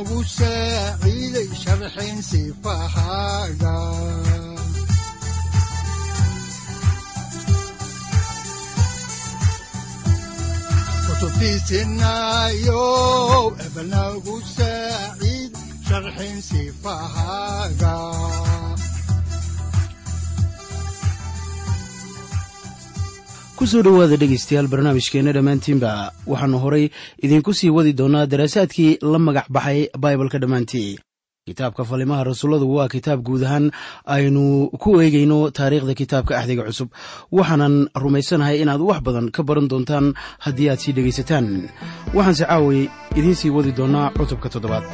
[0.00, 3.74] wuxunogu saaciiday sharxayn sifahaaga
[11.50, 12.82] kutubtiisinaayo
[13.66, 15.52] ebanagu saaciid
[15.86, 17.94] sharxayn sifahaaga
[23.60, 25.92] ku soo dhowaada dhegaystayaal barnaamijkeenna dhammaantiinba.
[26.26, 26.84] Waxaannu horay
[27.24, 30.98] idiinku sii wadi doonnaa daraasaadkii la magac baxay baibalka dhammaantii
[31.48, 33.66] kitaabka falimaha rasuulladu waa kitaab guud ahaan
[34.06, 36.88] aynu ku eegayno taariikhda kitaabka axdiga cusub.
[37.32, 40.14] Waxaanan rumaysanahay inaad wax badan ka baran doontaan
[40.44, 41.46] haddii aad sii dhegaysataan.
[42.16, 44.84] Waxaanse caaway idiin sii wadi doonnaa cutubka toddobaad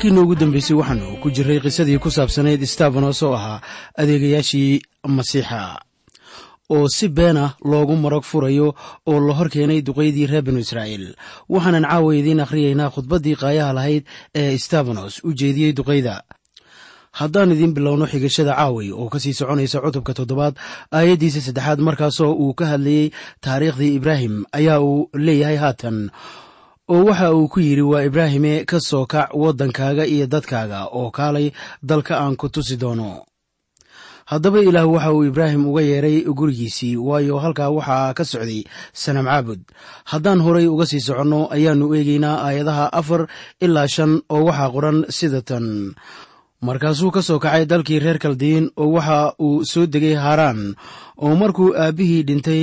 [0.00, 3.60] markii noogu dambeysay waxaanu ku jiray qisadii ku saabsanayd stefanos oo ahaa
[4.00, 5.76] adeegayaashii masiixa
[6.72, 8.72] oo si beena loogu marag furayo
[9.06, 11.12] oo la hor keenay duqaydii reer binu israa'iil.
[11.52, 14.04] Waxaanan caawa idiin akhriyaynaa khudbaddii qaayaha lahayd
[14.34, 16.24] ee stefanos u jeediyey duqayda
[17.12, 20.56] haddaan idiin bilowno xigashada caaway oo ka sii soconaysa cutubka toddobaad
[20.96, 23.12] aayaddiisa saddexaad markaasoo uu ka hadlayey
[23.44, 26.08] taariikhdii ibraahim ayaa uu leeyahay haatan
[26.92, 31.46] oo waxa uu ku yidhi waa ibraahime ka soo kac waddankaaga iyo dadkaaga oo kaalay
[31.88, 33.10] dalka aan ku tusi doono.
[34.30, 38.62] Haddaba ilaah waxa uu ibraahim uga yeeray gurigiisii waayo halkaa waxaa ka socday
[39.02, 39.60] sanam caabud.
[40.10, 43.22] Haddaan horay uga sii soconno ayaannu eegaynaa aayadaha afar
[43.64, 45.66] ilaa shan oo waxaa qoran sida tan.
[46.66, 50.60] Markaasuu ka soo kacay dalkii reer kaldiin oo waxa uu soo degay haaraan
[51.24, 52.62] oo markuu aabbihii dhintay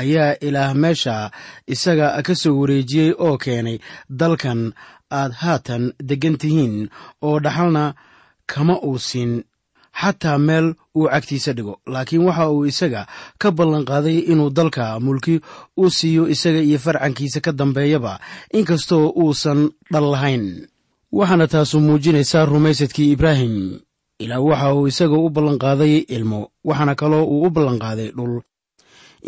[0.00, 1.30] ayaa ilaah meesha
[1.66, 3.78] isaga ka soo wareejiyey oo keenay
[4.20, 4.72] dalkan
[5.20, 6.88] aad haatan deggan tihiin
[7.26, 7.84] oo dhaxalna
[8.52, 9.32] kama uu siin
[10.00, 10.66] xataa meel
[10.96, 11.74] uu cagtiisa dhigo.
[11.92, 13.02] Laakiin waxa uu isaga
[13.40, 15.34] ka ballanqaaday inuu dalka mulki
[15.76, 18.20] u siiyo isaga iyo farcankiisa ka dambeeyaba
[18.58, 19.60] inkastoo uusan
[19.92, 20.44] dhal lahayn.
[21.12, 23.80] Waxaana taasu muujinaysaa rumaysadkii ibraahim.
[24.18, 28.40] Ilaa waxa uu isaga u ballanqaaday ilmo waxaana kaloo uu u ballanqaaday dhul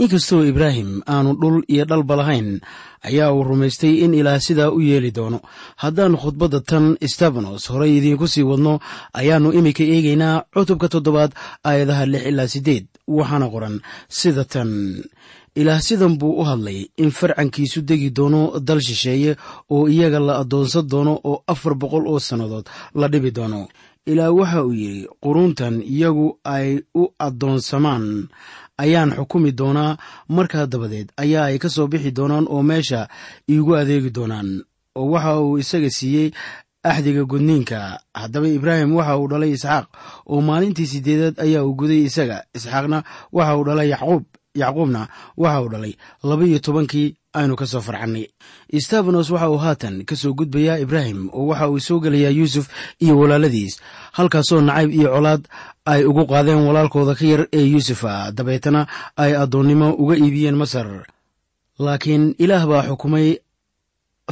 [0.02, 2.60] inkastoo ibraahim aanu dhul iyo dhalba lahayn
[3.08, 5.38] ayaa uu rumaystay in ilaah sidaa u yeeli doono.
[5.76, 8.72] Haddaan khudbadda tan stefanos horey idiinku sii wadno
[9.20, 11.32] ayaannu iminka eegaynaa cutubka toddobaad
[11.68, 12.84] aayadaha lix ilaa siddeed
[13.16, 13.76] waxaana qoran
[14.18, 14.70] sida tan.
[15.60, 19.36] Ilaah sidan buu u hadlay in farcankiisu degi doono dal shisheeye
[19.70, 22.66] oo iyaga la addoonsan doono oo afar boqol oo sannadood
[23.00, 23.68] la dhibi doono.
[24.10, 28.04] Ilaah waxa uu yidhi quruuntan iyagu ay u addoonsamaan
[28.78, 29.96] ayaan xukumi doonaa.
[30.28, 33.08] Markaa dabadeed ayaa ay ka soo bixi doonaan oo meesha
[33.50, 34.62] iigu adeegi doonaan
[34.94, 36.30] oo waxa uu isaga siiyey
[36.84, 38.00] axdiga gudniinka.
[38.14, 39.86] Haddaba ibraahim waxa uu dhalay isxaaq
[40.26, 42.44] oo maalintii siddeedaad ayaa uu guday isaga.
[42.54, 44.24] Isxaaqna waxa uu dhalay yacquub
[44.54, 45.94] yacquubna waxa uu dhalay.
[46.22, 48.26] Laba iyo tobankii aynu ka soo farcannay
[48.78, 52.68] stefanos waxa uu haatan ka soo gudbayaa ibraahim oo waxa uu soo gelayaa yuusuf
[53.02, 53.80] iyo walaaladiis
[54.12, 55.42] halkaasoo nacayb iyo colaad
[55.92, 58.86] ay ugu qaadeen walaalkooda ka yar ee yuusufa dabeetana
[59.16, 60.88] ay addoonnimo uga iibiyeen masar.
[61.78, 63.28] Laakiin ilaah baa xukumay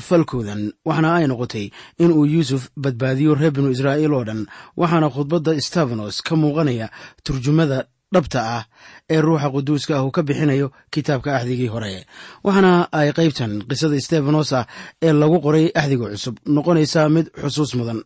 [0.01, 1.67] falkoodan waxaana ay noqotay
[2.03, 4.41] inuu yuusuf badbaadiyo reer binu israa'iil oo dhan
[4.81, 6.87] waxaana khudbadda stefanos ka muuqanaya
[7.25, 7.79] turjumada
[8.15, 8.63] dhabta ah
[9.15, 11.95] ee ruuxa quduuska ah uu ka bixinayo kitaabka axdigii hore.
[12.45, 14.65] Waxaana ay qaybtan qisada stefanos ah
[15.07, 18.01] ee lagu qoray axdiga cusub noqonaysaa mid xusuus mudan.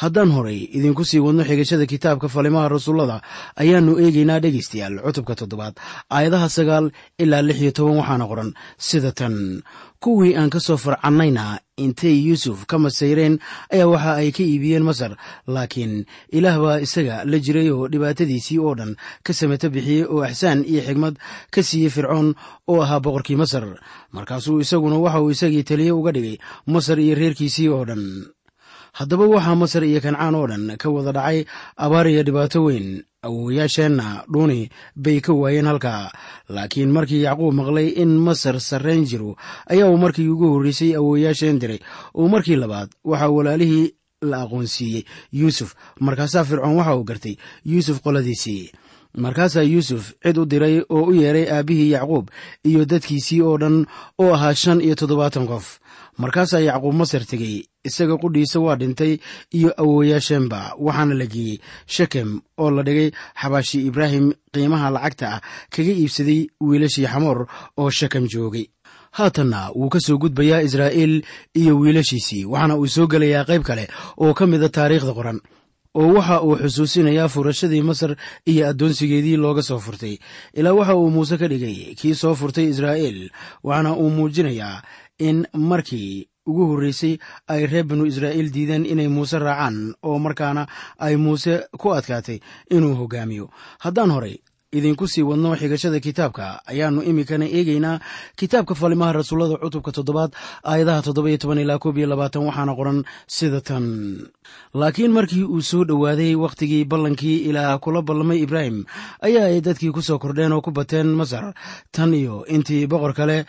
[0.00, 3.16] Haddaan horay idinku sii wadno xigashada kitaabka falimaha rasuullada
[3.62, 5.74] ayaannu eegaynaa dhegaystayaal cutubka toddobaad
[6.16, 6.86] aayadaha sagaal
[7.22, 8.50] ilaa lix iyo toban waxaana qoran
[8.88, 9.34] sida tan
[10.02, 11.44] kuwii aan ka soo farcannayna
[11.78, 13.38] intay yuusuf ka masayreen
[13.70, 15.12] ayaa waxa ay ka iibiyeen masar
[15.46, 15.94] laakiin
[16.36, 18.92] ilaah baa isaga la jiray oo dhibaatadiisii oo dhan
[19.26, 21.14] ka samato bixiyey oo axsaan iyo xigmad
[21.54, 22.34] ka siiyey fircoon
[22.70, 23.64] oo ahaa boqorkii masar.
[24.12, 28.02] Markaasuu isaguna waxa uu isagii taliye uga dhigay masar iyo reerkiisii oo dhan
[28.98, 31.38] haddaba waxaa masar iyo kancaan oo dhan ka wada dhacay
[31.76, 33.02] abaar iyo dhibaato weyn.
[33.22, 36.10] Awowayaasheenna dhuuni bay ka waayeen halkaa
[36.50, 39.36] laakiin markii yacquub maqlay in masar sarrayn jiro
[39.70, 41.78] ayaa uu markii ugu horreysay awowayaasheen diray.
[42.14, 45.74] Oo markii labaad waxaa walaalihii la aqoonsiiyey yuusuf.
[46.00, 48.70] Markaasaa fircoon waxa uu gartay yuusuf qoladiisii.
[49.16, 52.28] Markaasaa yuusuf cid u diray oo u yeeray aabbihii yacquub
[52.64, 53.86] iyo dadkiisii oo dhan
[54.18, 55.78] oo ahaa shan iyo toddobaatan qof
[56.18, 59.18] markaasaa yacquub masar tegey isaga qudhiisa waa dhintay
[59.56, 63.10] iyo awowayaasheenba waxaana la geeyey shekem oo la dhigay
[63.40, 65.40] xabaashi ibraahim qiimaha lacagta ah
[65.74, 67.46] kaga iibsaday wiilashii xamoor
[67.80, 68.66] oo shekem joogay.
[69.12, 71.22] Haatanna wuu ka soo gudbayaa israa'iil
[71.54, 75.40] iyo wiilashiisii waxaana uu soo gelayaa qayb kale oo ka mida taariikhda qoran
[75.94, 78.16] oo waxa uu xusuusinayaa furashadii masar
[78.48, 80.16] iyo addoonsigeedii looga soo furtay.
[80.54, 83.28] Ilaa waxa uu muuse ka dhigay kii soo furtay israa'iil
[83.64, 84.82] waxaana uu muujinayaa
[85.28, 85.38] in
[85.70, 87.14] markii ugu horreysay
[87.52, 90.62] ay reer binu israa'iil diideen inay muuse raacaan oo markaana
[91.06, 92.38] ay muuse ku adkaatay
[92.76, 93.46] inuu hoggaamiyo
[93.84, 94.36] haddaan horay
[94.78, 96.44] idinku sii wadno xigashada kitaabka.
[96.70, 98.00] Ayaannu iminkana eegaynaa
[98.40, 100.32] kitaabka falimaha rasuullada cutubka toddobaad
[100.70, 102.98] aayadaha toddoba iyo toban ilaa koob iyo labaatan waxaana qoran
[103.36, 103.84] sida tan.
[104.74, 108.84] Laakiin markii uu soo dhowaaday wakhtigii ballankii ilaah kula ballamay ibraahim
[109.20, 111.52] ayaa ay dadkii ku soo kordheen oo ku bateen masar.
[111.92, 113.44] Tan iyo intii boqor kale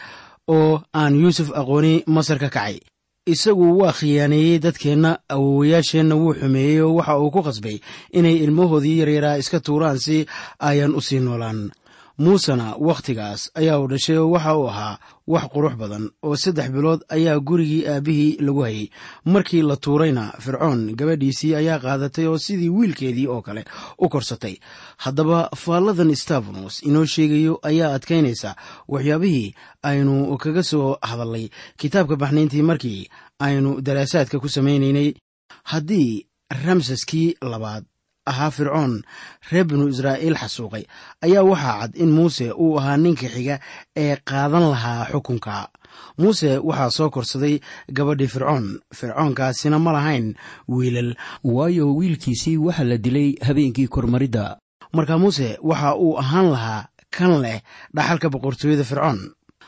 [0.47, 2.79] oo aan yuusuf aqooni masar ka kacay.
[3.25, 7.77] Isagu waa khiyaaneeyey dadkeenna awowayaasheenna wuu xumeeyey oo waxa uu ku qasbay
[8.11, 10.25] inay ilmahoodii yaryaraa iska tuuraan si
[10.59, 11.71] ayan u sii noolaan
[12.17, 17.01] muusena wakhtigaas ayaa uu dhashay oo waxa uu ahaa wax qurux badan oo saddex bilood
[17.09, 18.89] ayaa gurigii aabbihii lagu hayay.
[19.25, 23.65] Markii la tuurayna fircoon gabadhiisii ayaa qaadatay oo sidii wiilkeedii oo kale
[23.97, 24.55] u korsatay.
[24.97, 28.55] Haddaba faalladan stefanos inoo sheegayo ayaa adkaynaysa
[28.87, 29.53] waxyaabihii
[29.83, 35.13] aynu kaga soo hadalnay kitaabka baxnayntii markii aynu daraasaadka ku samaynaynay
[35.63, 36.27] haddii
[36.65, 37.83] ramsaskii labaad
[38.25, 39.01] ahaa fircoon
[39.51, 40.83] reer binu israa'iil xasuuqay.
[41.25, 43.59] Ayaa waxaa cad in muuse uu ahaa ninka xiga
[43.95, 45.69] ee qaadan lahaa xukunka.
[46.17, 47.59] Muuse waxaa soo korsaday
[47.91, 48.79] gabadhii fircoon.
[48.95, 50.33] Fircoonkaasina ma lahayn
[50.67, 54.57] wiilal waayo wiilkiisii waxaa la dilay habeenkii kormaridda.
[54.93, 57.61] Marka muuse waxa uu ahaan lahaa kan leh
[57.95, 59.19] dhaxalka boqortooyada fircoon.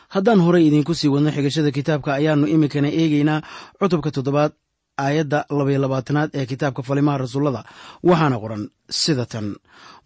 [0.09, 3.41] Haddaan horey idiinku sii wadno xigashada kitaabka ayaannu iminkana eegaynaa
[3.79, 4.51] cutubka toddobaad
[4.97, 7.61] aayadda labaiyo labaatanaad ee kitaabka falimaha rasuullada
[8.03, 8.63] waxaana qoran
[9.01, 9.47] sida tan.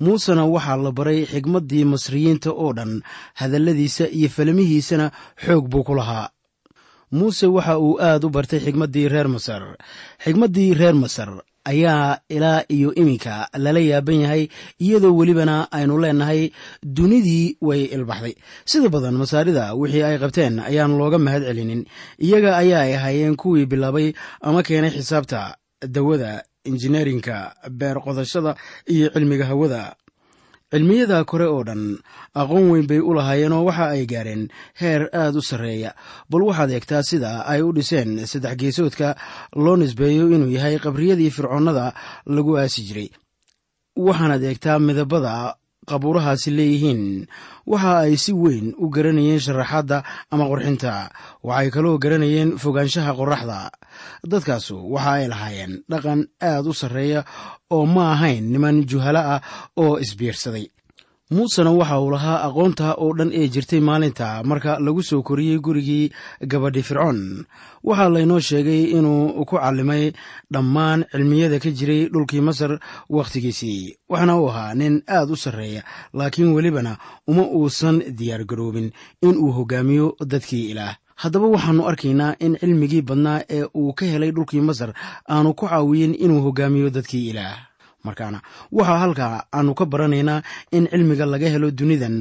[0.03, 2.91] Muusena waxaa la baray xigmaddii masriyiinta oo dhan
[3.39, 5.05] hadalladiisa iyo falamihiisana
[5.45, 6.29] xoog buu ku lahaa.
[7.11, 9.63] Muuse waxa uu aad u bartay xigmaddii reer masar.
[10.23, 11.29] Xigmaddii reer masar
[11.71, 13.33] ayaa ilaa iyo iminka
[13.63, 14.43] lala yaaban yahay
[14.85, 16.41] iyadoo welibana aynu leenahay
[16.97, 18.35] dunidii way ilbaxday.
[18.65, 21.81] Sida badan masaarida wixii ay qabteen ayaan looga mahad celinin.
[22.25, 24.07] Iyaga ayaa ay ahaayeen kuwii bilaabay
[24.41, 25.41] ama keenay xisaabta
[25.95, 26.31] dawada
[26.69, 27.35] injineerinka
[27.79, 28.51] beer qodashada
[28.93, 29.95] iyo cilmiga hawada
[30.71, 31.97] cilmiyada kore oo dhan
[32.35, 34.47] aqoon weyn bay u lahaayeenoo waxa ay gaareen
[34.79, 35.91] heer aad u sarreeya.
[36.29, 39.15] Bal waxaad eegtaa sida ay u dhiseen saddex geesoodka
[39.55, 41.93] loo nisbeeyo inuu yahay qabriyadii fircoonnada
[42.29, 43.09] lagu aasi jiray.
[43.97, 45.55] Waxaanaad eegtaa midabada
[45.89, 47.25] qabuurahaasi leeyihiin.
[47.65, 51.09] Waxa ay si weyn u garanayeen sharaxaadda ama qurxinta.
[51.43, 53.59] Waxay kaloo garanayeen fogaanshaha qoraxda
[54.31, 57.21] dadkaasu waxa ay lahaayeen dhaqan aad u sarreeya
[57.75, 59.41] oo ma ahayn niman juhalo ah
[59.83, 60.67] oo isbiirsaday.
[61.35, 66.09] Muusena waxa uu lahaa aqoonta oo dhan ee jirtay maalinta marka lagu soo koriyey gurigii
[66.51, 67.19] gabadhi fircoon.
[67.87, 70.03] Waxaa laynoo sheegay inuu ku callimay
[70.53, 72.71] dhammaan cilmiyada ka jiray dhulkii masar
[73.15, 75.81] wakhtigiisii waxaana uu ahaa nin aad u sarreeya
[76.17, 76.97] laakiin welibana
[77.29, 78.89] uma uusan diyaar garoobin
[79.21, 84.61] inuu hoggaamiyo dadkii ilaah haddaba waxaannu arkaynaa in cilmigii badnaa ee uu ka helay dhulkii
[84.69, 84.89] masar
[85.33, 87.57] aanu ku caawiyin inuu hoggaamiyo dadkii ilaah.
[88.03, 88.39] Markaana
[88.77, 92.15] waxaa halkaa aanu ka baranaynaa in cilmiga laga helo dunidan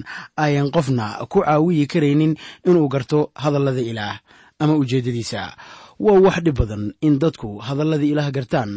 [0.45, 2.33] ayan qofna ku caawiyi karaynin
[2.69, 4.17] inuu garto hadallada ilaah.
[4.59, 5.43] Ama ujeeddadiisa
[6.05, 8.73] waa wax dhib badan in dadku hadallada ilaah gartaan.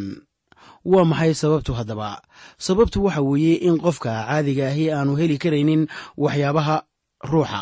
[0.86, 2.22] Waa maxay sababtu haddaba?
[2.58, 5.88] Sababtu waxa weeye in qofka caadiga ahi aanu heli karaynin
[6.18, 6.76] waxyaabaha
[7.32, 7.62] ruuxa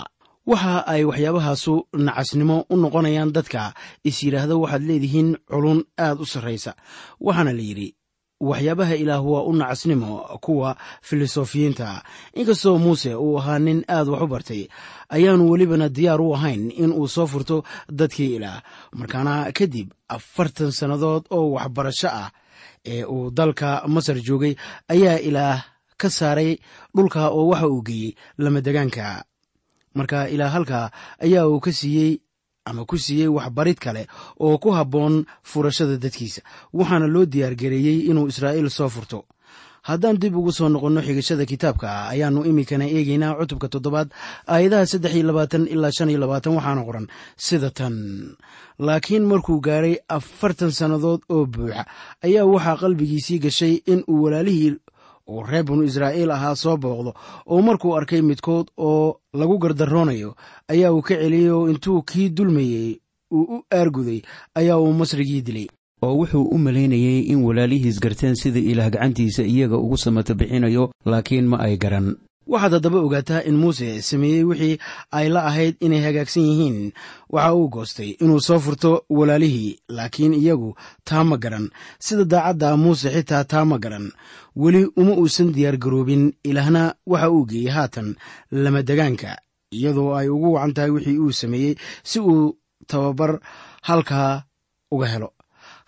[0.52, 1.74] waxa ay waxyaabahaasu
[2.08, 3.64] nacasnimo u noqonayaan dadka.
[4.10, 6.72] Is yidhaahda waxaad leedihiin culun aad u sarraysa.
[7.26, 7.88] Waxaana la yidhi
[8.50, 10.12] waxyaabaha ilaah waa u nacasnimo
[10.46, 10.70] kuwa
[11.08, 11.90] filosofiyiinta.
[12.40, 14.62] Inkastoo muuse uu ahaa nin aad wax u bartay
[15.16, 17.58] ayaanu welibana diyaar u ahayn in uu soo furto
[18.00, 18.62] dadkii ilaah.
[19.00, 22.30] Markaana kadib afartan sannadood oo waxbarasho ah
[22.86, 24.54] ee uu dalka masar joogay
[24.94, 25.60] ayaa ilaah
[26.02, 26.52] ka saaray
[26.96, 29.06] dhulka oo waxa uu geeyey lamadegaanka
[29.98, 30.92] marka ilaa halkaa
[31.26, 32.12] ayaa uu ka siiyey
[32.70, 34.08] ama ku siiyey waxbarid kale
[34.40, 36.42] oo ku habboon furashada dadkiisa
[36.74, 39.26] waxaana loo diyaargareeyey inuu israa'iil soo furto.
[39.90, 44.10] Haddaan dib ugu soo noqonno xigashada kitaabka ayaannu iminkana eegaynaa cutubka toddobaad
[44.54, 47.08] aayadaha saddex iyo labaatan ilaa shan iyo labaatan waxaana qoran
[47.46, 47.96] sida tan.
[48.86, 51.82] Laakiin markuu gaadhay afartan sannadood oo buuxa
[52.28, 54.76] ayaa waxaa qalbigiisii gashay in uu walaalihii
[55.30, 57.12] uu reer banu israa'iil ahaa soo booqdo
[57.52, 60.36] oo markuu arkay midkood oo lagu gardaroonayo
[60.74, 63.00] ayaa uu ka celiyey oo intuu kii dulmayey
[63.32, 64.22] uu u aarguday
[64.56, 65.68] ayaa uu masrigii dilay.
[66.02, 71.48] Oo wuxuu u malaynayey in walaalihiis garteen sida ilaah gacantiisa iyaga ugu samato bixinayo laakiin
[71.52, 72.16] ma ay garan
[72.52, 74.76] waxaad haddaba ogaataa in muuse sameeyey wixii
[75.18, 76.78] ay la ahayd inay hagaagsan yihiin.
[77.34, 80.70] Waxa uu goostay inuu soo furto walaalihii laakiin iyagu
[81.08, 81.66] taa ma garan.
[82.06, 84.08] Sida daacadda muuse xitaa taa ma garan.
[84.62, 88.08] Weli uma uusan diyaargaroobin ilaahna waxa uu geeyey haatan
[88.64, 89.32] lamadegaanka
[89.78, 91.74] iyadoo ay ugu wacan tahay wixii uu sameeyey
[92.10, 93.40] si uu tababar
[93.88, 94.44] halkaa
[94.92, 95.30] uga helo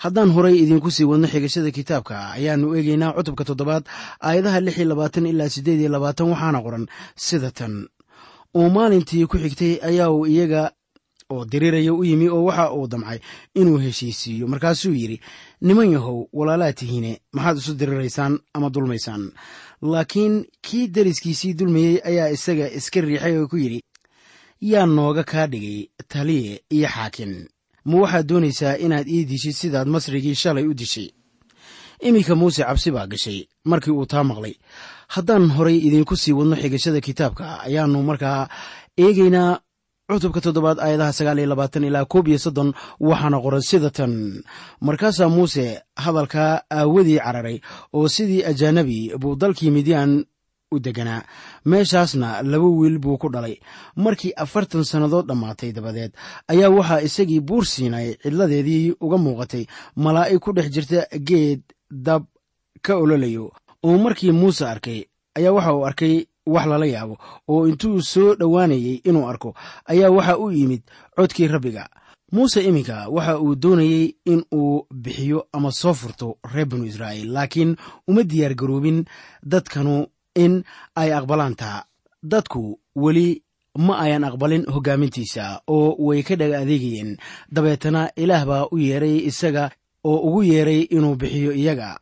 [0.03, 3.84] haddaan horay idiinku sii wadno xigashada kitaabka ayaannu eegaynaa cutubka toddobaad
[4.27, 6.86] aayadaha lix iyo labaatan ilaa siddeed iyo labaatan waxaana qoran
[7.25, 7.74] sida tan.
[8.58, 10.72] Oo maalintii ku xigtay ayaa uu iyaga
[11.34, 13.20] oo diriiraya u yimi oo waxa uu damcay
[13.60, 14.48] inuu heshiisiiyo.
[14.51, 15.17] Markaasuu yidhi
[15.62, 19.24] niman yahow walaalaa tihiine maxaad isu diriraysaan ama dulmaysaan?
[19.81, 23.79] Laakiin kii deriskiisii dulmayey ayaa isaga iska riixay oo ku yidhi
[24.72, 25.79] yaa nooga kaa dhigay
[26.12, 27.34] taliye iyo xaakin
[27.86, 31.10] ma waxaad doonaysaa inaad ii dishid sidaad masrigii shalay u dishay.
[32.08, 34.56] Iminka muuse cabsi baa gashay markii uu taa maqlay.
[35.14, 38.50] Haddaan horay idiinku sii wadno xigashada kitaabka ayaannu markaa
[38.98, 39.60] eegaynaa
[40.12, 42.70] cutubka toddobaad aayadaha sagaal iyo labaatan ilaa koob iyo soddon
[43.00, 44.14] waxaana qoran sida tan.
[44.82, 45.66] Markaasaa muuse
[46.04, 47.58] hadalkaa aawadii cararay
[47.94, 50.26] oo sidii ajaanabi buu dalkii midyaan
[50.72, 51.24] u deganaa.
[51.66, 53.60] Meeshaasna laba wiil buu ku dhalay.
[53.96, 56.12] Markii afartan sannadood dhammaatay dabadeed
[56.48, 61.62] ayaa waxaa isagii buur siinay cidladeedii uga muuqatay malaa'ig ku dhex jirta geed
[61.92, 62.24] dab
[62.82, 63.51] ka ololayo.
[63.84, 65.04] Oo markii muuse arkay
[65.36, 69.54] ayaa waxa uu arkay wax lala yaabo oo intuu soo dhowaanayey inuu arko
[69.86, 70.82] ayaa waxa u yimid
[71.16, 71.90] codkii rabbiga.
[72.32, 77.75] Muuse iminka waxa uu doonayey in uu bixiyo ama soo furto reer banu israa'iil laakiin
[78.08, 79.04] uma diyaar garoobin
[79.44, 80.64] dadkanu in
[80.96, 81.84] ay aqbalaan taa
[82.24, 83.44] dadku weli
[83.78, 87.18] ma ayan aqbalin hoggaamintiisa oo way ka dhaga adeegayeen.
[87.52, 89.72] Dabeetana ilaah baa u yeeray isaga
[90.04, 92.00] oo ugu yeeray inuu bixiyo iyaga.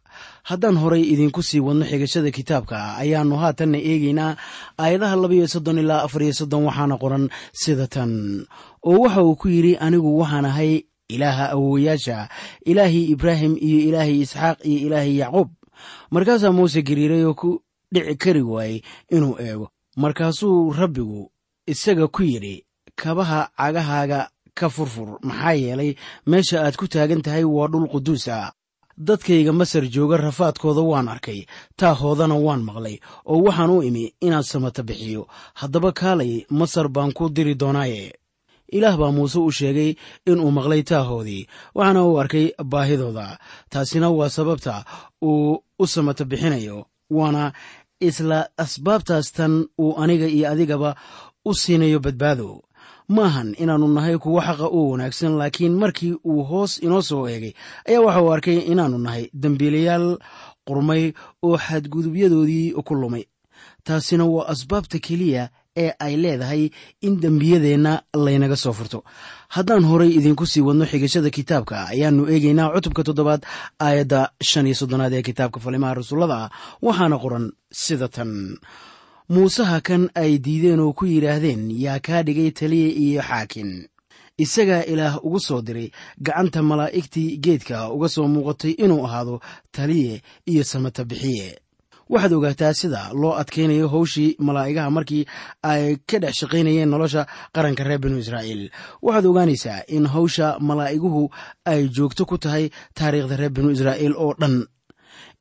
[0.49, 4.37] Haddaan horay idinku sii wadno xigashada kitaabka ayaannu haatanna eegaynaa
[4.81, 7.29] aayadaha labayo soddon ilaa afariyo soddon waxaana qoran
[7.61, 8.11] sida tan.
[8.89, 10.71] Oo waxa uu ku yidhi anigu waxaan ahay
[11.09, 12.17] ilaaha awowayaasha
[12.65, 15.49] ilaahii ibraahim iyo ilaahii isxaaq iyo ilaahii yacquub.
[16.11, 17.61] Markaasaa muuse gariiray oo ku
[17.93, 18.81] dhici kari waayey
[19.15, 19.69] inuu eego.
[19.97, 21.31] Markaasuu rabbigu
[21.67, 22.65] isaga ku yidhi
[22.95, 25.95] kabaha cagahaaga ka furfur maxaa yeelay
[26.27, 28.51] meesha aad ku taagan tahay waa dhul quduus ah.
[28.97, 31.45] Dadkayga masar jooga rafaadkooda waan arkay
[31.79, 35.27] taahoodana waan maqlay oo waxaan u imi inaan samata bixiyo.
[35.59, 38.13] Haddaba kaalay masar baan ku diri doonaaye.
[38.75, 39.95] Ilaah baa muuse u sheegay
[40.27, 43.39] inuu maqlay taahoodii waxaana uu arkay baahidooda.
[43.71, 44.85] Taasina waa sababta
[45.23, 47.53] uu u samata bixinayo waana
[47.99, 49.53] isla asbaabtaas tan
[49.83, 50.95] uu aniga iyo adigaba
[51.45, 52.61] u siinayo badbaado.
[53.09, 57.53] Maahan inaannu nahay kuwo xaqa oo wanaagsan laakiin markii uu hoos inoo soo eegay
[57.87, 60.07] ayaa waxa uu arkay inaannu nahay dembiilayaal
[60.67, 61.03] qurmay
[61.43, 63.25] oo xadgudubyadoodii ku lumay.
[63.83, 66.69] Taasina waa asbaabta keliya ee ay leedahay
[67.01, 67.93] in dembiyadeenna
[68.25, 69.03] laynaga soo furto.
[69.55, 73.41] Haddaan horay idinku sii wadno xigashada kitaabka ayaannu eegaynaa cutubka toddobaad
[73.85, 76.49] aayadda shan iyo soddonaad ee kitaabka falimaha rasuullada
[76.85, 78.31] waxaana qoran sida tan.
[79.29, 83.71] Muusaha kan ay diideen oo ku yidhaahdeen yaa kaa dhigay taliya iyo xaakin.
[84.43, 85.91] Isagaa ilaah ugu soo diray
[86.25, 89.35] gacanta malaa'igtii geedka uga soo muuqatay inuu ahaado
[89.75, 90.21] taliye
[90.51, 91.47] iyo samata bixiye
[92.09, 95.23] waxaad ogaataa sida loo adkaynayo howshii malaa'igaha markii
[95.71, 97.21] ay ka dhex shaqaynayeen nolosha
[97.55, 98.63] qaranka reer binu israa'iil.
[99.05, 101.23] Waxaad ogaanaysaa in howsha malaa'iguhu
[101.65, 104.65] ay joogto ku tahay taariikhda reer binu israa'iil oo dhan.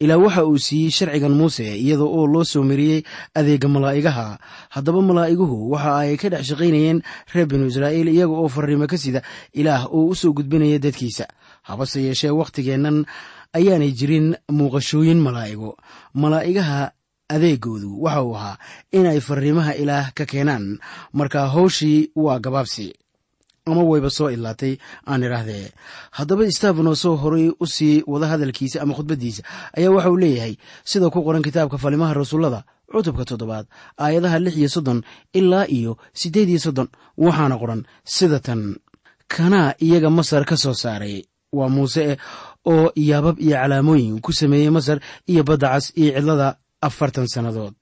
[0.01, 3.03] Ilaa waxa uu siiyey sharcigan muuse iyada oo loo soo mariyey
[3.35, 4.39] adeega malaa'igaha.
[4.75, 7.03] Haddaba malaa'iguhu waxa ay ka dhex shaqaynayeen
[7.35, 9.21] reer binu israa'iil iyaga oo farriimo ka sida
[9.61, 11.27] ilaah oo u soo gudbinaya dadkiisa.
[11.69, 13.05] Habase yeeshee wakhtigeennan
[13.57, 15.77] ayaanay jirin muuqashooyin malaa'igo.
[16.15, 16.91] Malaa'igaha
[17.29, 18.59] adeegoodu waxa uu ahaa
[18.93, 20.79] inay farriimaha ilaah ka keenaan.
[21.13, 22.95] Marka howshii waa gabaabsi.
[23.69, 24.77] Ama wayba soo idlaatay
[25.07, 25.67] aan idhaahdee.
[26.17, 29.43] Haddaba staafanosoo horay u sii wada hadalkiisa ama khudbaddiisa
[29.77, 30.55] ayaa waxa uu leeyahay.
[30.85, 33.67] Sida ku qoran kitaabka falimaha rasuullada cutubka toddobaad
[34.01, 35.03] aayadaha lix iyo soddon
[35.37, 36.89] ilaa iyo siddeed iyo soddon
[37.21, 38.77] waxaana qoran sida tan
[39.29, 41.29] kanaa iyaga masar ka soo saaray.
[41.53, 42.17] Waa muuse
[42.67, 47.75] oo yaabab iyo calaamooyin ku sameeyey masar iyo badda cas iyo cidlada afartan sannadood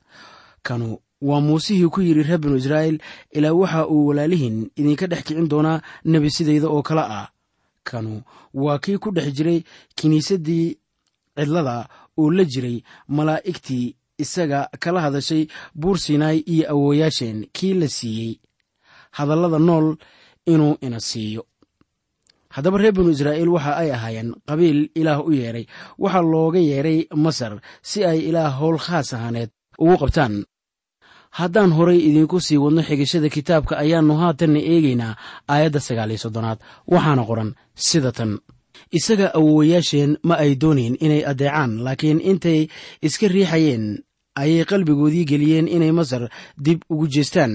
[0.62, 2.98] kanu waa muusihii ku yidhi reer binu israa'iil
[3.32, 7.28] ilaa waxa uu walaalihiin idinka dhex kicin doonaa nebi sidayda oo kale ah.
[7.84, 8.22] Kanu
[8.54, 9.64] waa kii ku dhex jiray
[9.96, 10.76] kiniisaddii
[11.36, 18.34] cidlada oo la jiray malaa'igtii isaga kala hadashay buur sinaai iyo awooyaasheen kii la siiyey.
[19.10, 19.96] Hadallada nool
[20.46, 21.46] inuu ina siiyo
[22.56, 25.64] haddaba reer binu israa'iil waxa ay ahaayeen qabiil ilaah u yeedhay
[26.02, 27.52] waxaa looga yeedhay masar
[27.88, 29.50] si ay ilaah howl khaas ahaaneed
[29.82, 30.34] ugu qabtaan.
[31.38, 35.12] Haddaan horay idinku sii wadno xigashada kitaabka ayaannu haatanna eegaynaa
[35.52, 36.58] aayadda sagaal iyo soddonaad
[36.92, 37.50] waxaana qoran
[37.86, 38.32] sida tan.
[38.98, 42.60] Isaga awoowayaasheen ma ay doonayn inay addeecaan laakiin intay
[43.06, 43.84] iska riixayeen
[44.42, 46.22] ayay qalbigoodii geliyeen inay masar
[46.64, 47.52] dib ugu jeestaan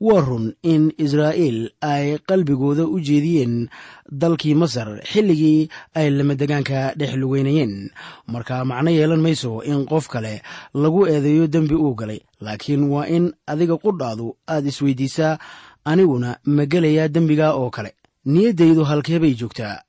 [0.00, 3.68] waa run in israa'iil ay qalbigooda u jeediyeen
[4.12, 7.90] dalkii masar xilligii ay lamadegaanka dhex lugeynayeen.
[8.28, 10.42] Marka macno yeelan mayso in qof kale
[10.74, 15.38] lagu eedeeyo dembi uu galay laakiin waa in adiga qudhaadu aad isweydiisaa
[15.84, 17.94] aniguna ma gelayaa dembiga oo kale.
[18.26, 19.80] Niyaddaydu halkee bay joogtaa.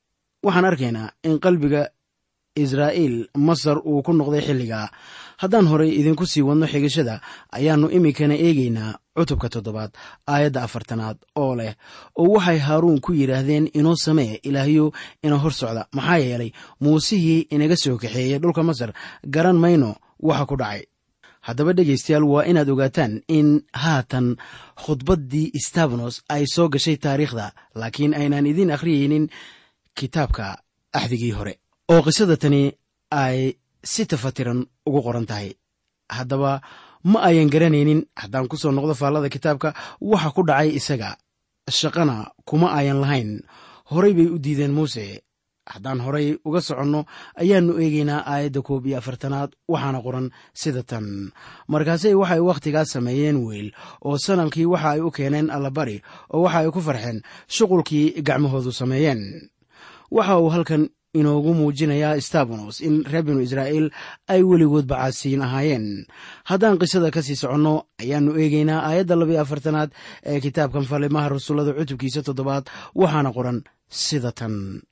[0.42, 1.88] Waxaan arkaynaa in qalbiga
[2.56, 4.88] israa'iil masar uu ku noqday xilligaa.
[5.38, 7.20] Haddaan horay idinku sii wadno xigashada
[7.52, 9.92] ayaannu iminkana eegaynaa cutubka toddobaad
[10.32, 11.72] aayadda afartanaad oo leh
[12.20, 14.92] oo waxay haaruun ku yidhaahdeen inoo samee ilaahyo
[15.24, 15.82] ina hor socda.
[15.96, 16.50] Maxaa yeelay
[16.80, 18.90] muusihii inaga soo kaxeeyey dhulka masar
[19.34, 19.90] garan mayno
[20.28, 20.82] waxa ku dhacay.
[21.46, 23.48] Haddaba dhegaystayaal waa inaad ogaataan in
[23.82, 24.26] haatan
[24.84, 27.46] khudbaddii stabanos ay soo gashay taariikhda
[27.80, 29.24] laakiin aynaan idiin akhriyeynin
[29.98, 30.46] kitaabka
[30.98, 31.54] axdigii hore.
[31.92, 32.62] Oo qisada tani
[33.10, 33.38] ay
[33.92, 35.48] si tafatiran ugu qoran tahay.
[36.16, 36.60] Haddaba
[37.04, 38.06] ma ayan garanaynin.
[38.16, 41.16] Haddaan ku soo noqdo faallada kitaabka waxa ku dhacay isaga.
[41.70, 43.40] Shaqana kuma ayan lahayn.
[43.90, 45.20] Horay bay u diideen muuse.
[45.68, 47.04] Haddaan horay uga soconno
[47.36, 50.26] ayaannu eegaynaa aayadda koob iyo afartanaad waxaana qoran
[50.60, 51.28] sida tan.
[51.68, 53.68] Markaasay waxay wakhtigaas sameeyeen weyl
[54.06, 56.00] oo sanamkii waxa ay u keeneen allabari
[56.32, 57.20] oo waxa ay ku farxeen
[57.54, 59.20] shuqulkii gacmahoodu sameeyeen.
[60.10, 63.88] Waxa uu halkan inoogu muujinayaa stabanos in reer binu israa'iil
[64.28, 66.04] ay weligood bacaasiin ahaayeen.
[66.44, 69.90] Haddaan qisada ka sii soconno ayaannu eegaynaa aayadda labayo afartanaad
[70.24, 74.82] ee kitaabkan falimaha rasuullada cutubkiisa toddobaad waxaana qoran sida tan.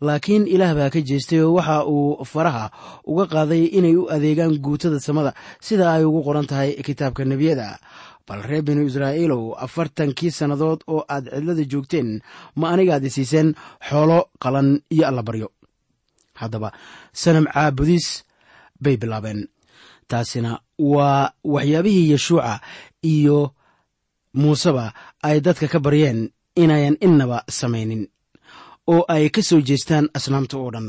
[0.00, 2.70] Laakiin ilaah baa ka jeestay oo waxa uu faraha
[3.06, 7.78] uga qaaday inay u adeegaan guutada samada sida ay ugu qoran tahay kitaabka nebiyada.
[8.26, 12.08] Bal reer binu israa'iilow afartankii sannadood oo aad cidlada joogteen
[12.56, 13.54] ma anigaad isiiseen
[13.88, 15.48] xoolo qalan iyo allabaryo
[16.40, 16.68] haddaba.
[17.22, 18.06] Sanam caabudis
[18.82, 19.40] bay bilaabeen.
[20.10, 20.52] Taasina
[20.92, 22.60] waa waxyaabihii yeshuuca
[23.12, 23.38] iyo
[24.40, 26.20] muuseba ay dadka ka baryeen
[26.62, 28.02] inayan innaba samaynin
[28.90, 30.88] oo ay ka soo jeestaan asnaamta oo dhan.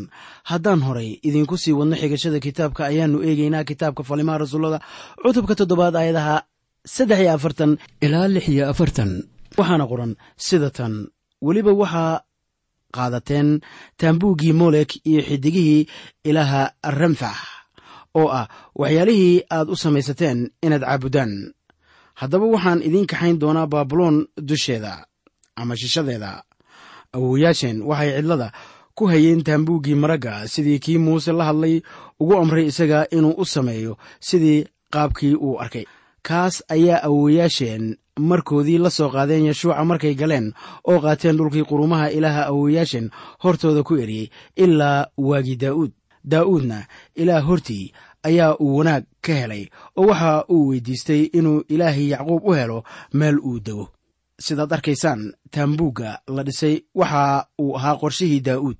[0.49, 4.79] Haddaan horay idinku sii wadno xigashada kitaabka ayaannu eegaynaa kitaabka falimaha rasuullada
[5.23, 6.35] cutubka toddobaad aayadaha
[6.95, 7.71] saddex iyo afartan
[8.05, 9.11] ilaa lix iyo afartan.
[9.57, 10.11] Waxaana qoran
[10.45, 10.93] sida tan
[11.45, 12.21] weliba waxaa
[12.95, 13.49] qaadateen
[13.97, 15.87] taambuuggii molek iyo xidigihii
[16.29, 16.63] ilaaha
[16.99, 17.37] ramfax
[18.19, 21.31] oo ah waxyaalihii aad u samaysateen inaad caabuddaan
[22.19, 25.05] haddaba waxaan idiin kaxayn doonaa baabuloon dusheeda
[25.55, 26.43] ama shishadeeda.
[27.13, 28.47] Awowayaasheen waxay cidlada
[28.95, 31.81] ku hayeen taambuuggii maragga sidii kii muuse la hadlay
[32.19, 35.85] ugu amray isaga inuu u sameeyo sidii qaabkii uu arkay.
[36.27, 40.53] Kaas ayaa awowayaasheen markoodii la soo qaadeen yeshuuca markay galeen
[40.87, 43.09] oo qaateen dhulkii qurumaha ilaaha awowayaasheen
[43.43, 45.91] hortooda ku eriyey ilaa waagii daa'uud
[46.31, 47.91] daa'uudna ilaah hortii
[48.23, 49.65] ayaa uu wanaag ka helay
[49.97, 53.89] oo waxa uu weydiistay inuu ilaahay yacquub u helo meel uu dego.
[54.39, 58.77] Sidaad arkaysaan taambuugga la dhisay waxa uu ahaa qorshihii daa'uud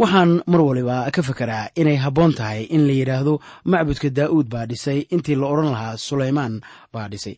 [0.00, 3.34] waxaan mar waliba ka fekeraa inay habboon tahay in la yidhaahdo
[3.70, 6.54] macbudka daa'uud baa dhisay intii la odhan lahaa sulaymaan
[6.94, 7.34] baa dhisay.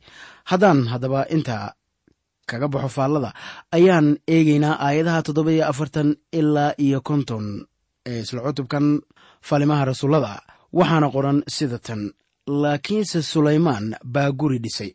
[0.50, 1.66] Haddaan haddaba intaa
[2.50, 3.30] kaga baxo faallada
[3.76, 7.46] ayaan eegaynaa aayadaha toddoba iyo afartan ilaa iyo konton
[8.10, 8.86] ee isla cutubkan
[9.48, 10.32] falimaha rasuullada
[10.78, 12.02] waxaana qoran sida tan.
[12.62, 14.90] Laakiinse sulaymaan baa guri dhisay.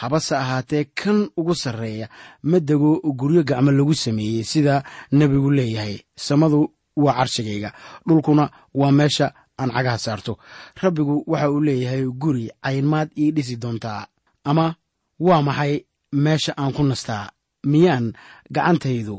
[0.00, 2.06] Habase ahaatee kan ugu sarreeya
[2.50, 4.74] ma dego guryo gacmo lagu sameeyey sida
[5.18, 5.96] nebigu leeyahay.
[6.26, 6.60] Samadu
[7.04, 7.70] waa carshigayga.
[8.08, 9.26] Dhulkuna waa meesha
[9.60, 10.38] aan cagaha saarto.
[10.82, 14.06] Rabbigu waxa uu leeyahay guri caynmaad ii dhisi doontaa.
[14.44, 14.74] Ama
[15.20, 15.74] waa maxay
[16.12, 17.30] meesha aan ku nastaa?
[17.66, 18.06] Miyaan
[18.54, 19.16] gacantaydu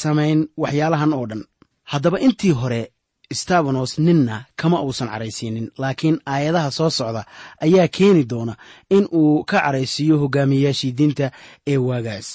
[0.00, 1.42] samayn waxyaalahan oo dhan.
[1.90, 2.82] Haddaba intii hore
[3.32, 7.22] stabanos ninna kama uusan caraysiinin laakiin aayadaha soo socda
[7.60, 8.54] ayaa keeni doona
[8.90, 11.26] in uu ka caraysiiyo hogaamiyeyaashii diinta
[11.66, 12.28] ee waagaas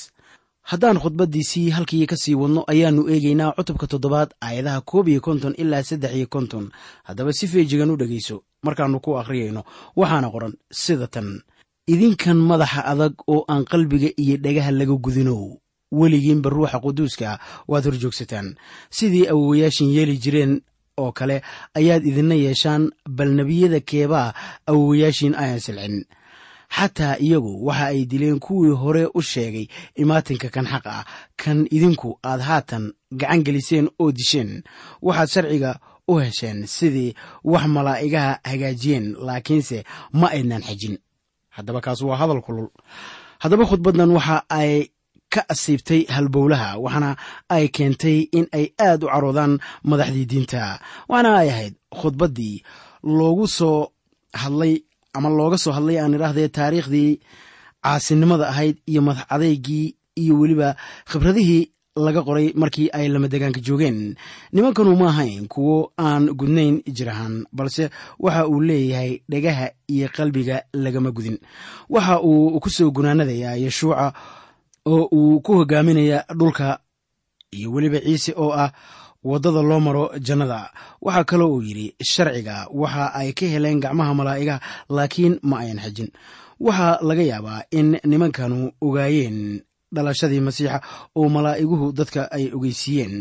[0.63, 5.83] haddaan khudbaddiisii halkii ka sii wadno ayaannu eegaynaa cutubka toddobaad aayadaha koob iyo konton ilaa
[5.83, 6.71] saddex iyo konton.
[7.03, 9.63] Haddaba si feejigan u dhegayso markaannu ku akhriyayno
[9.95, 11.41] waxaana qoran sida tan.
[11.87, 15.57] Idinkan madaxa adag oo aan qalbiga iyo dhagaha laga gudinow
[15.91, 18.55] weligiinba ruuxa quduuska waad horjoogsataan.
[18.89, 20.61] Sidii awowayaashin yeeli jireen
[20.97, 21.41] oo kale
[21.75, 24.33] ayaad idinna yeeshaan bal nebiyada keebaa
[24.67, 26.05] awowayaashiin ayaan silcin
[26.77, 29.67] xataa iyagu waxa ay dileen kuwii hore u sheegay
[30.01, 31.05] imaatinka kan xaq ah
[31.41, 32.83] kan idinku aad haatan
[33.19, 34.63] gacan geliseen oo disheen
[35.01, 35.71] waxaad sharciga
[36.07, 39.77] u hesheen sidii wax malaa'igaha hagaajiyeen laakiinse
[40.19, 40.97] ma aydnaan xejin
[41.55, 42.67] haddaba kaas waa hadal kulul.
[43.39, 44.89] Haddaba khudbaddan waxa ay
[45.33, 47.11] ka asiibtay halbowlaha waxaana
[47.55, 49.53] ay keentay in ay aad u caroodaan
[49.89, 50.79] madaxdii diinta.
[51.09, 52.55] Waxaana ay ahayd khudbaddii
[53.17, 53.79] loogu soo
[54.41, 54.73] hadlay
[55.13, 57.19] ama looga soo hadlay aan idhaahdee taariikhdii
[57.83, 60.75] caasinimada ahayd iyo madax adeygii iyo weliba
[61.11, 61.69] khibradihii
[62.05, 64.15] laga qoray markii ay lamadegaanka joogeen.
[64.53, 70.63] Nimankanu ma ahayn kuwo aan gudnayn jir ahaan balse waxa uu leeyahay dhagaha iyo qalbiga
[70.73, 71.37] lagama gudin.
[71.89, 74.13] Waxa uu ku soo gunaanadayaa yeshuuca
[74.85, 76.79] oo uu ku hogaaminaya dhulka
[77.51, 78.71] iyo weliba ciise oo ah
[79.23, 80.59] waddada loo maro jannada.
[81.01, 84.59] Waxaa kaloo uu yidhi sharciga waxa ay ka heleen gacmaha malaa'igaha
[84.95, 86.09] laakiin ma ayan xejin
[86.65, 89.39] waxaa laga yaabaa in nimankanu ogaayeen
[89.95, 90.77] dhalashadii masiixa
[91.19, 93.15] oo malaa'iguhu dadka ay ogeysiiyeen.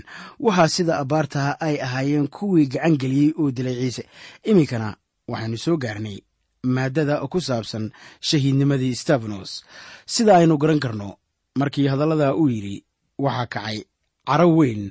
[0.47, 4.03] Waxaa sida abbaartaha ay ahaayeen kuwii gacan geliyey oo dilay ciise.
[4.51, 4.89] Iminkana
[5.31, 6.19] waxaynu soo gaarnay
[6.75, 7.85] maaddada ku saabsan
[8.29, 9.51] shahiidnimadii stefanos
[10.07, 11.09] sida aynu garan karno
[11.59, 12.77] markii hadallada uu yidhi
[13.25, 13.79] waxaa kacay
[14.29, 14.83] caro weyn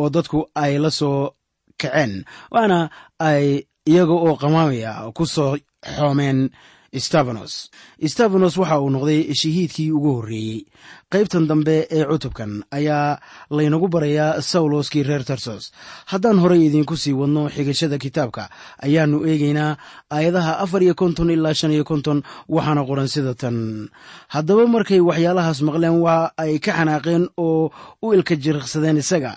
[0.00, 1.30] oo dadku ay la soo
[1.80, 2.78] kaceen waana
[3.28, 3.44] ay
[3.90, 5.56] iyaga oo qamaamaya ku soo
[5.96, 6.50] xoomeen
[7.06, 7.54] stefanos
[8.12, 10.60] stefanos waxa uu noqday shahiidkii ugu horreeyey.
[11.12, 13.20] Qaybtan dambe ee cutubkan ayaa
[13.56, 15.64] laynagu barayaa sawloskii reer tarsos.
[16.10, 18.44] Haddaan horey idiinku sii wadno xigashada kitaabka
[18.86, 19.76] ayaannu eegaynaa
[20.10, 23.88] aayadaha afar iyo konton ilaa shan iyo konton waxaana qoran sida tan.
[24.34, 27.70] Haddaba markay waxyaalahaas maqleen waa ay ka xanaaqeen oo
[28.04, 29.32] u ilka jiriqsadeen isaga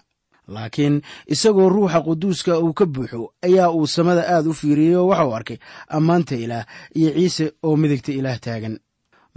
[0.56, 0.96] laakiin
[1.34, 5.36] isagoo ruuxa quduuska uu ka buuxo ayaa uu samada aad u fiiriyey oo waxa uu
[5.40, 5.58] arkay
[5.98, 6.66] ammaanta ilaah
[7.00, 8.76] iyo ciise oo midigta ilaah taagan.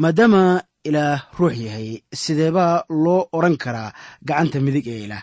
[0.02, 0.42] Maadaama
[0.88, 1.88] ilaah ruux yahay
[2.22, 3.90] sideebaa loo odhan karaa
[4.28, 5.22] gacanta midig ee ilaah.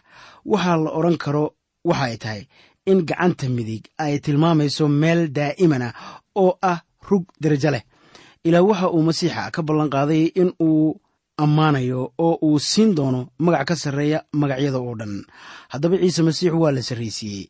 [0.52, 1.44] Waxaa la odhan karo
[1.90, 2.42] waxa ay tahay
[2.92, 5.88] in gacanta midig ay tilmaamayso meel daa'imana
[6.44, 7.84] oo ah rug derajo leh.
[8.48, 10.96] Ilaa waxa uu masiixa ka ballan qaaday in uu
[11.44, 15.14] ammaanayo oo uu siin doono magac ka sarreeya magacyada oo dhan.
[15.72, 17.46] Haddaba ciise masiix waa la sarraysiiyey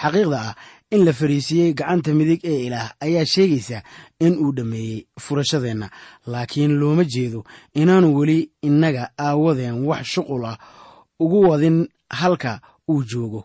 [0.00, 0.54] xaqiiqda ah
[0.94, 3.78] in la fariisiiyey gacanta midig ee ilaah ayaa sheegaysa
[4.20, 5.90] in uu dhammeeyey furashadeenna.
[6.26, 7.40] Laakiin looma jeedo
[7.74, 10.58] inaanu weli innaga aawadeen wax shuqul ah
[11.20, 12.60] ugu wadin halka
[12.90, 13.44] uu joogo.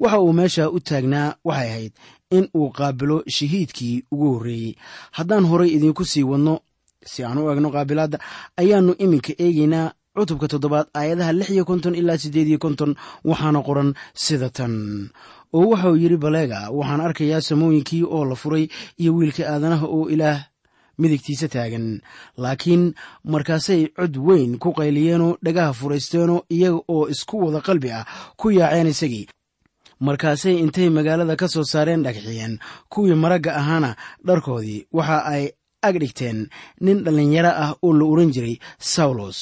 [0.00, 1.92] Waxa uu meesha u taagnaa waxay ahayd
[2.30, 4.74] in uu qaabilo shahiidkii ugu horreeyey.
[5.16, 6.60] Haddaan horay idiinku sii wadno
[7.04, 8.18] si aan u egno qaabilaadda
[8.60, 13.94] ayaannu iminka eegaynaa cutubka toddobaad aayadaha lix iyo konton ilaa siddeed iyo konton waxaana qoran
[14.14, 14.74] sida tan.
[15.54, 18.68] Oo waxauu yidhi baleega waxaan arkayaa samooyinkii oo la furay
[19.00, 20.38] iyo wiilka aadanaha oo ilaah
[21.00, 22.00] midigtiisa taagan.
[22.36, 28.04] Laakiin markaasay cod weyn ku qayliyeenoo dhagaha furaysteenoo iyaga oo isku wada qalbi ah
[28.36, 29.26] ku yaaceen isagii.
[30.00, 32.58] Markaasay intay magaalada ka soo saareen dhagxiyeen
[32.92, 35.44] kuwii maragga ahaana dharkoodii waxa ay
[35.82, 36.38] ag dhigteen
[36.84, 39.38] nin dhallinyaro ah oo la oran jiray sawlos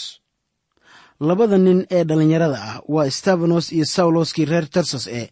[1.20, 5.27] labada nin ee dhallinyarada ah waa stefanos iyo sawloskii reer tarsas ee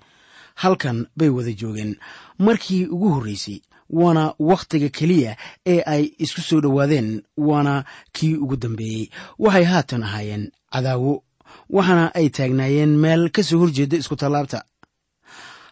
[0.63, 1.97] halkan bay wada joogeen.
[2.39, 9.11] Markii ugu horreysay waana wakhtiga keliya ee ay isku soo dhowaadeen waana kii ugu dambeeyey
[9.39, 11.23] waxay haatan ahaayeen cadaawo
[11.71, 14.65] waxaana ay taagnaayeen meel ka soo horjeeda isku tallaabta.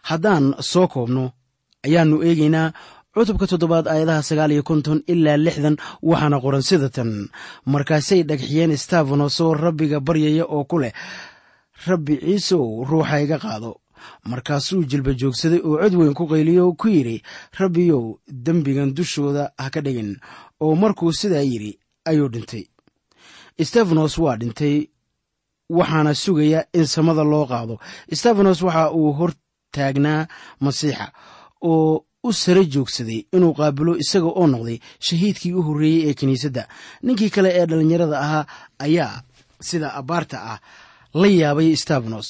[0.09, 1.23] Haddaan soo koobno
[1.85, 2.73] ayaannu eegaynaa
[3.15, 5.75] cutubka toddobaad aayadaha sagaal iyo konton ilaa lixdan
[6.09, 7.11] waxaana qoran sida tan.
[7.73, 10.93] Markaasay dhagxiyeen stefanos oo rabbiga baryaya oo ku leh
[11.87, 13.71] rabbi ciiseow ruuxa iga qaado.
[14.31, 17.17] Markaasuu jilba joogsaday oo cod weyn ku qayliyo ku yidhi
[17.59, 18.03] rabbiyow
[18.45, 20.11] dembigan dushooda ha ka dhigin.
[20.63, 21.71] Oo markuu sidaa yidhi
[22.09, 22.63] ayuu dhintay.
[23.67, 24.75] Stefanos waa dhintay
[25.77, 27.75] waxaana sugaya in samada loo qaado.
[28.19, 29.31] Stefanos waxa uu hor
[29.75, 30.27] taagnaa
[30.63, 31.05] masiixa
[31.71, 36.63] oo u sare joogsaday inuu qaabilo isaga oo noqday shahiidkii u horreeyey ee kiniisadda.
[37.05, 38.45] Ninkii kale ee dhallinyarada ahaa
[38.85, 39.21] ayaa
[39.67, 40.59] sida abbaarta ah
[41.21, 42.27] la yaabay stefanos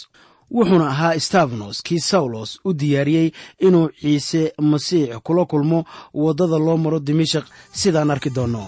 [0.55, 3.27] wuxuuna ahaa stefanos kii sawlos u diyaariyey
[3.67, 5.79] inuu ciise masiix kula kulmo
[6.23, 7.45] waddada loo maro dimashaq
[7.81, 8.65] sidaan arki doonno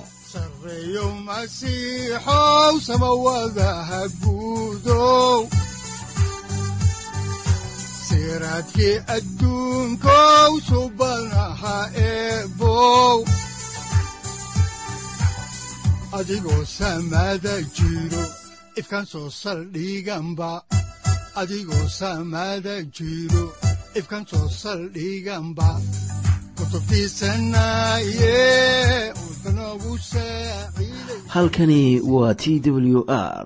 [8.07, 11.77] siraadkii adduunkow subanaha
[12.09, 13.17] eebow
[16.19, 18.23] adigoo samada jiro
[18.79, 20.51] ifkan soo saldhiganba
[21.41, 23.43] adigoo samada jiro
[23.99, 25.69] ifkan soo saldhiganba
[31.27, 33.45] halkani waa t w r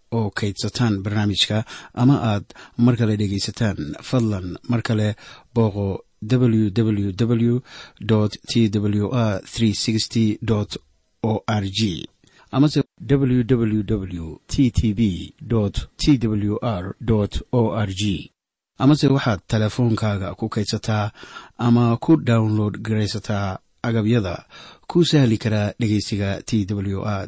[0.17, 1.57] oo kaydsataan barnaamijka
[1.93, 2.45] ama aad
[2.77, 3.77] mar kale dhegaysataan
[4.09, 5.15] fadlan mar kale
[5.55, 5.87] booqo
[6.31, 7.11] www
[8.47, 9.41] t w r
[11.23, 12.07] o r g
[12.51, 15.33] amase www t t b
[15.97, 16.95] t w r
[17.51, 18.31] o r g
[18.77, 21.11] amase waxaad teleefoonkaaga ku kaydsataa
[21.57, 24.45] ama ku download garaysataa agabyada
[24.87, 27.27] ku sahli karaa dhegeysiga t w r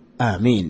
[0.27, 0.69] aamiin